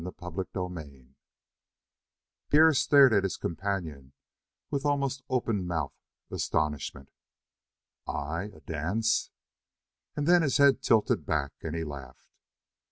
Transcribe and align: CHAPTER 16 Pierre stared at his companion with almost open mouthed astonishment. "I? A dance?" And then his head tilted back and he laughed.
CHAPTER 0.19 0.47
16 0.55 1.13
Pierre 2.49 2.73
stared 2.73 3.13
at 3.13 3.21
his 3.21 3.37
companion 3.37 4.13
with 4.71 4.83
almost 4.83 5.21
open 5.29 5.67
mouthed 5.67 5.93
astonishment. 6.31 7.11
"I? 8.07 8.45
A 8.45 8.61
dance?" 8.61 9.29
And 10.15 10.25
then 10.25 10.41
his 10.41 10.57
head 10.57 10.81
tilted 10.81 11.27
back 11.27 11.53
and 11.61 11.75
he 11.75 11.83
laughed. 11.83 12.31